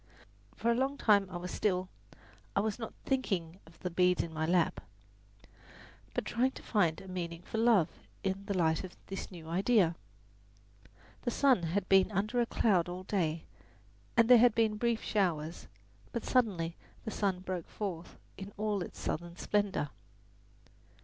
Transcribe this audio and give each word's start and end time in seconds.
For 0.55 0.71
a 0.71 0.75
long 0.75 0.97
time 0.97 1.27
I 1.29 1.37
was 1.37 1.51
still 1.51 1.87
I 2.55 2.59
was 2.59 2.79
not 2.79 2.95
thinking 3.05 3.59
of 3.67 3.77
the 3.81 3.91
beads 3.91 4.23
in 4.23 4.33
my 4.33 4.47
lap, 4.47 4.81
but 6.15 6.25
trying 6.25 6.49
to 6.53 6.63
find 6.63 6.99
a 6.99 7.07
meaning 7.07 7.43
for 7.43 7.59
"love" 7.59 7.87
in 8.23 8.45
the 8.47 8.57
light 8.57 8.83
of 8.83 8.97
this 9.05 9.29
new 9.29 9.47
idea. 9.47 9.95
The 11.21 11.29
sun 11.29 11.61
had 11.61 11.87
been 11.87 12.11
under 12.11 12.41
a 12.41 12.47
cloud 12.47 12.89
all 12.89 13.03
day, 13.03 13.45
and 14.17 14.27
there 14.27 14.39
had 14.39 14.55
been 14.55 14.75
brief 14.77 15.03
showers; 15.03 15.67
but 16.11 16.25
suddenly 16.25 16.77
the 17.05 17.11
sun 17.11 17.41
broke 17.41 17.69
forth 17.69 18.17
in 18.39 18.53
all 18.57 18.81
its 18.81 18.97
southern 18.97 19.37
splendour. 19.37 19.91